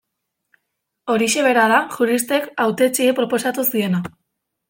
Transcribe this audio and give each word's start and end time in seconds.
Horixe 1.15 1.43
bera 1.49 1.65
da 1.73 1.77
juristek 1.97 2.49
hautetsiei 2.65 3.13
proposatu 3.21 3.69
ziena. 3.75 4.01